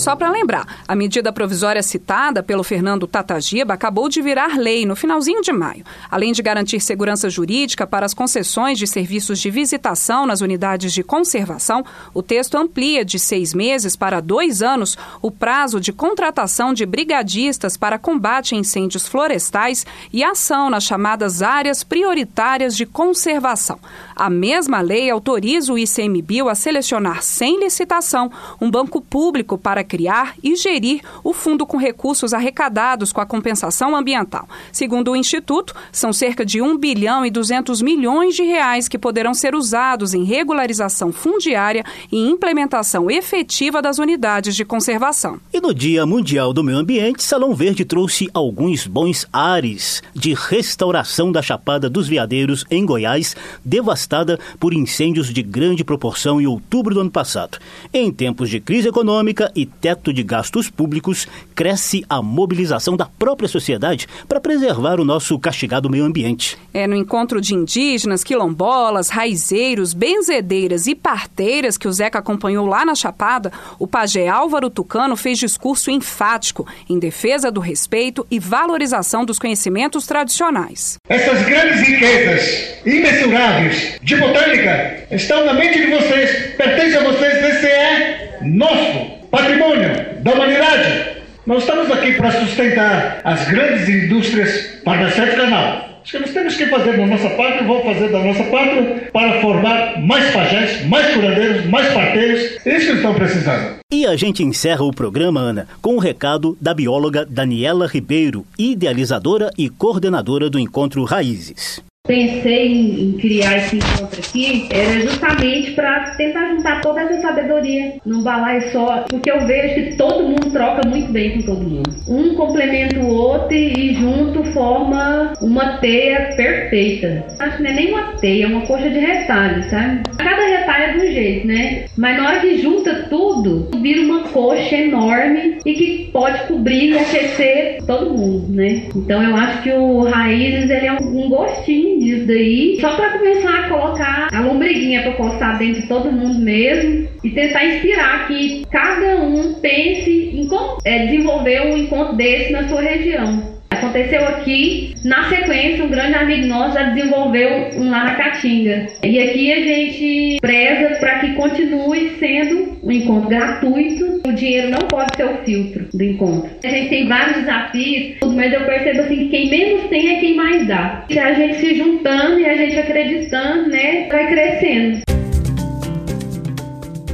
Só 0.03 0.17
para 0.17 0.33
lembrar, 0.33 0.67
a 0.89 0.97
medida 0.97 1.33
provisória 1.33 1.81
citada 1.81 2.43
pelo 2.43 2.65
Fernando 2.65 3.07
Tatagiba 3.07 3.75
acabou 3.75 4.09
de 4.09 4.21
virar 4.21 4.59
lei 4.59 4.85
no 4.85 4.97
finalzinho 4.97 5.41
de 5.41 5.53
maio. 5.53 5.85
Além 6.11 6.33
de 6.33 6.43
garantir 6.43 6.81
segurança 6.81 7.31
jurídica 7.31 7.87
para 7.87 8.05
as 8.05 8.13
concessões 8.13 8.81
de 8.81 8.87
serviços 8.89 9.39
de 9.39 9.49
visitação 9.49 10.27
nas 10.27 10.41
unidades 10.41 10.93
de 10.93 11.05
conservação, 11.05 11.85
o 12.13 12.21
texto 12.21 12.57
amplia 12.57 13.05
de 13.05 13.17
seis 13.17 13.55
meses 13.55 13.95
para 13.95 14.19
dois 14.21 14.61
anos 14.61 14.99
o 15.23 15.31
prazo 15.31 15.79
de 15.79 15.93
contratação 15.93 16.75
de 16.75 16.85
brigadistas 16.85 17.77
para 17.77 17.97
combate 17.97 18.57
a 18.57 18.59
incêndios 18.59 19.07
florestais 19.07 19.87
e 20.13 20.25
ação 20.25 20.69
nas 20.69 20.83
chamadas 20.83 21.43
áreas 21.43 21.85
prioritárias 21.85 22.77
de 22.77 22.85
conservação. 22.87 23.79
A 24.17 24.29
mesma 24.29 24.81
lei 24.81 25.09
autoriza 25.09 25.73
o 25.73 25.79
ICMBio 25.79 26.49
a 26.49 26.57
selecionar 26.57 27.23
sem 27.23 27.61
licitação 27.61 28.33
um 28.61 28.69
banco 28.69 29.01
público 29.01 29.57
para 29.57 29.85
criar 29.93 30.37
e 30.43 30.57
gerir 30.57 31.03
o 31.23 31.35
fundo 31.35 31.67
com 31.67 31.77
recursos 31.77 32.33
arrecadados 32.33 33.13
com 33.13 33.21
a 33.21 33.27
compensação 33.27 33.95
ambiental. 33.95 34.49
Segundo 34.73 35.11
o 35.11 35.17
Instituto, 35.17 35.75
são 35.93 36.15
cerca 36.15 36.47
de 36.47 36.63
1 36.63 36.79
bilhão 36.79 37.27
e 37.27 37.31
200 37.31 37.83
milhões 37.83 38.35
de 38.35 38.43
reais 38.43 38.89
que 38.89 38.97
poderão 38.97 39.35
ser 39.35 39.55
usados 39.55 40.15
em 40.15 40.25
regularização 40.25 41.13
fundiária 41.13 41.85
e 42.11 42.17
implementação 42.27 43.11
efetiva 43.11 43.83
das 43.83 43.99
unidades 43.99 44.57
de 44.57 44.65
conservação. 44.65 45.39
E 45.53 45.61
no 45.61 45.75
Dia 45.75 46.07
Mundial 46.07 46.55
do 46.55 46.65
Meio 46.65 46.79
Ambiente, 46.79 47.23
Salão 47.23 47.55
Verde 47.55 47.85
trouxe 47.85 48.31
alguns 48.33 48.87
bons 48.87 49.27
ares 49.31 50.03
de 50.15 50.33
restauração 50.33 51.31
da 51.31 51.43
Chapada 51.43 51.91
dos 51.91 52.09
Veadeiros 52.09 52.65
em 52.71 52.87
Goiás, 52.87 53.37
devastada 53.63 54.41
por 54.59 54.73
incêndios 54.73 55.31
de 55.31 55.43
grande 55.43 55.85
proporção 55.85 56.41
em 56.41 56.47
outubro 56.47 56.95
do 56.95 57.01
ano 57.03 57.11
passado. 57.11 57.59
Em 57.93 58.11
tempos 58.11 58.49
de 58.49 58.59
crise 58.59 58.89
econômica 58.89 59.53
e 59.55 59.67
teto 59.83 60.13
de 60.13 60.23
gastos 60.23 60.71
públicos, 60.71 61.27
cresce 61.57 62.05
a 62.09 62.23
mobilização 62.23 62.97
da 62.97 63.07
própria 63.07 63.49
sociedade 63.49 64.07
para 64.29 64.41
preservar 64.41 65.01
o 65.01 65.05
nosso 65.05 65.37
castigado 65.41 65.91
meio 65.91 66.05
ambiente. 66.05 66.57
É 66.73 66.87
no 66.87 66.95
encontro 66.95 67.41
de 67.41 67.53
indígenas, 67.53 68.23
quilombolas, 68.23 69.09
raizeiros, 69.09 69.93
benzedeiras 69.93 70.87
e 70.87 70.95
parteiras 70.95 71.77
que 71.77 71.89
o 71.89 71.93
Zeca 71.93 72.21
acompanhou 72.21 72.65
lá 72.65 72.85
na 72.85 72.95
Chapada, 72.95 73.51
o 73.77 73.89
pajé 73.89 74.29
Álvaro 74.29 74.71
Tucano 74.71 75.17
fez 75.17 75.37
discurso 75.37 75.91
enfático 75.91 76.65
em 76.89 77.01
defesa 77.01 77.51
do 77.51 77.61
respeito 77.61 78.25
e 78.31 78.39
valorização 78.39 79.25
dos 79.25 79.41
conhecimentos 79.41 80.07
tradicionais. 80.07 80.97
Essas 81.09 81.45
grandes 81.45 81.81
riquezas 81.81 82.87
imensuráveis 82.87 83.99
de 84.01 84.17
botânica 84.17 85.07
estão 85.11 85.45
na 85.45 85.55
mente 85.55 85.81
de 85.81 85.91
vocês, 85.91 86.55
pertencem 86.57 86.99
a 86.99 87.03
vocês, 87.03 87.45
esse 87.45 87.67
é 87.67 88.39
nosso 88.43 89.12
patrimônio 89.33 90.23
da 90.23 90.33
humanidade. 90.33 91.23
Nós 91.47 91.63
estamos 91.63 91.91
aqui 91.91 92.13
para 92.13 92.31
sustentar 92.31 93.21
as 93.25 93.49
grandes 93.49 93.89
indústrias 93.89 94.81
farmacêuticas, 94.85 95.35
canal. 95.35 95.89
Acho 96.03 96.13
que 96.13 96.19
nós 96.19 96.33
temos 96.33 96.57
que 96.57 96.67
fazer 96.67 96.97
da 96.97 97.07
nossa 97.07 97.31
parte, 97.31 97.65
vamos 97.65 97.85
fazer 97.85 98.09
da 98.11 98.19
nossa 98.19 98.45
parte 98.45 99.11
para 99.13 99.41
formar 99.41 100.01
mais 100.01 100.31
pajés, 100.33 100.85
mais 100.87 101.15
curandeiros, 101.15 101.65
mais 101.67 101.93
parteiros. 101.93 102.43
Isso 102.67 102.87
que 102.87 102.93
estão 102.97 103.15
precisando. 103.15 103.77
E 103.91 104.05
a 104.05 104.17
gente 104.17 104.43
encerra 104.43 104.85
o 104.85 104.93
programa, 104.93 105.41
Ana, 105.41 105.69
com 105.81 105.93
o 105.93 105.97
um 105.97 105.99
recado 105.99 106.57
da 106.61 106.75
bióloga 106.75 107.25
Daniela 107.25 107.87
Ribeiro, 107.87 108.45
idealizadora 108.59 109.51
e 109.57 109.69
coordenadora 109.71 110.51
do 110.51 110.59
Encontro 110.59 111.05
Raízes 111.05 111.83
pensei 112.07 112.67
em, 112.67 113.01
em, 113.01 113.13
criar 113.13 113.59
esse 113.59 113.77
encontro 113.77 114.19
aqui 114.19 114.67
era 114.71 115.01
justamente 115.01 115.71
para 115.71 116.11
tentar 116.17 116.49
juntar 116.49 116.81
toda 116.81 117.01
essa 117.03 117.21
sabedoria 117.21 117.95
num 118.05 118.23
balaio 118.23 118.73
só, 118.73 119.05
porque 119.09 119.31
eu 119.31 119.47
vejo 119.47 119.75
que 119.75 119.97
todo 119.97 120.25
mundo 120.25 120.51
troca 120.51 120.89
muito 120.89 121.13
bem 121.13 121.37
com 121.37 121.43
todo 121.43 121.63
mundo. 121.63 121.91
Um 122.09 122.35
complementa 122.35 122.99
o 122.99 123.07
outro 123.07 123.55
e 123.55 123.95
junto 123.95 124.43
forma 124.53 125.33
uma 125.41 125.79
teia 125.79 126.35
perfeita. 126.37 127.25
Acho 127.39 127.59
que 127.59 127.63
não 127.63 127.71
é 127.71 127.75
nem 127.75 127.93
uma 127.93 128.13
teia, 128.17 128.45
é 128.45 128.49
uma 128.49 128.67
coxa 128.67 128.91
de 128.91 128.99
retalhos, 128.99 129.67
sabe? 129.67 130.03
Cada 130.19 130.45
retalho 130.45 130.85
é 130.85 130.93
de 130.93 130.99
um 130.99 131.13
jeito, 131.13 131.47
né? 131.47 131.85
Mas 131.97 132.17
na 132.17 132.29
hora 132.29 132.41
que 132.41 132.59
junta 132.59 133.07
tudo, 133.09 133.71
vira 133.81 134.01
uma 134.01 134.25
coxa 134.25 134.75
enorme 134.75 135.59
e 135.65 135.75
que 135.75 136.11
pode 136.13 136.49
cobrir 136.49 136.91
e 136.91 136.99
aquecer 136.99 137.79
todo 137.87 138.11
mundo, 138.11 138.53
né? 138.53 138.89
Então 138.97 139.23
eu 139.23 139.37
acho 139.37 139.63
que 139.63 139.71
o 139.71 140.03
Raízes 140.03 140.69
ele 140.69 140.87
é 140.87 140.93
um, 140.95 141.27
um 141.27 141.29
gostinho 141.29 141.92
disso 141.99 142.27
daí, 142.27 142.79
só 142.81 142.95
para 142.97 143.19
começar 143.19 143.61
a 143.61 143.69
colocar 143.69 144.29
a 144.33 144.41
lombriguinha 144.41 145.03
para 145.03 145.13
coçar 145.13 145.59
dentro 145.59 145.83
de 145.83 145.89
todo 145.89 146.13
mundo 146.13 146.39
mesmo 146.41 147.09
e 147.23 147.31
tentar 147.31 147.65
inspirar 147.65 148.27
que 148.27 148.65
cada 148.71 149.23
um 149.23 149.55
pense 149.55 150.31
em 150.35 150.47
como 150.49 150.79
é, 150.85 151.07
desenvolver 151.07 151.63
um 151.67 151.77
encontro 151.77 152.17
desse 152.17 152.53
na 152.53 152.69
sua 152.69 152.81
região. 152.81 153.52
Aconteceu 153.83 154.25
aqui, 154.29 154.95
na 155.05 155.29
sequência, 155.29 155.85
um 155.85 155.89
grande 155.89 156.15
amigo 156.15 156.47
nosso 156.47 156.75
já 156.75 156.85
desenvolveu 156.85 157.51
um 157.75 157.91
lá 157.91 158.05
na 158.05 158.15
Caatinga. 158.15 158.87
E 159.03 159.19
aqui 159.19 159.53
a 159.53 159.57
gente 159.57 160.39
preza 160.41 161.01
para 161.01 161.19
que 161.19 161.35
continue 161.35 162.13
sendo 162.21 162.79
um 162.81 162.93
encontro 162.93 163.29
gratuito. 163.29 164.21
O 164.25 164.33
dinheiro 164.33 164.71
não 164.71 164.87
pode 164.87 165.17
ser 165.17 165.25
o 165.25 165.39
filtro 165.39 165.89
do 165.93 166.05
encontro. 166.05 166.49
A 166.63 166.69
gente 166.69 166.91
tem 166.91 167.09
vários 167.09 167.39
desafios, 167.39 168.19
mas 168.37 168.53
eu 168.53 168.65
percebo 168.65 169.01
assim 169.01 169.17
que 169.17 169.29
quem 169.31 169.51
menos 169.51 169.89
tem 169.89 170.15
é 170.15 170.21
quem 170.21 170.37
mais 170.37 170.65
dá. 170.69 171.05
Se 171.11 171.19
a 171.19 171.35
gente 171.35 171.57
se 171.57 171.75
juntando 171.75 172.39
e 172.39 172.47
a 172.47 172.57
gente 172.57 172.79
acreditando, 172.79 173.69
né, 173.69 174.07
vai 174.09 174.29
crescendo. 174.29 175.12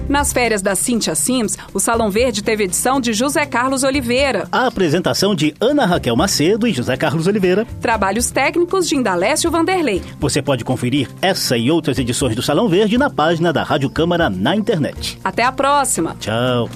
Nas 0.08 0.32
férias 0.32 0.62
da 0.62 0.74
Cintia 0.74 1.14
Sims, 1.14 1.58
o 1.74 1.78
Salão 1.78 2.10
Verde 2.10 2.42
teve 2.42 2.64
edição 2.64 3.00
de 3.00 3.12
José 3.12 3.44
Carlos 3.44 3.82
Oliveira. 3.82 4.48
A 4.50 4.66
apresentação 4.66 5.34
de 5.34 5.54
Ana 5.60 5.84
Raquel 5.84 6.16
Macedo 6.16 6.66
e 6.66 6.72
José 6.72 6.96
Carlos 6.96 7.26
Oliveira. 7.26 7.66
Trabalhos 7.80 8.30
técnicos 8.30 8.88
de 8.88 8.96
Indalécio 8.96 9.50
Vanderlei. 9.50 10.02
Você 10.18 10.40
pode 10.40 10.64
conferir 10.64 11.10
essa 11.20 11.56
e 11.58 11.70
outras 11.70 11.98
edições 11.98 12.34
do 12.34 12.42
Salão 12.42 12.68
Verde 12.68 12.96
na 12.96 13.10
página 13.10 13.52
da 13.52 13.62
Rádio 13.62 13.90
Câmara 13.90 14.30
na 14.30 14.56
internet. 14.56 15.18
Até 15.22 15.42
a 15.42 15.52
próxima. 15.52 16.16
Tchau. 16.18 16.70